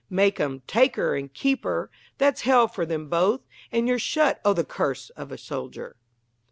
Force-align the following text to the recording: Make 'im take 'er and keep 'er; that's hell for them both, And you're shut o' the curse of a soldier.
Make 0.09 0.39
'im 0.39 0.63
take 0.65 0.97
'er 0.97 1.13
and 1.13 1.31
keep 1.31 1.63
'er; 1.63 1.91
that's 2.17 2.41
hell 2.41 2.67
for 2.67 2.87
them 2.87 3.07
both, 3.07 3.41
And 3.71 3.87
you're 3.87 3.99
shut 3.99 4.41
o' 4.43 4.51
the 4.53 4.63
curse 4.65 5.11
of 5.11 5.31
a 5.31 5.37
soldier. 5.37 5.95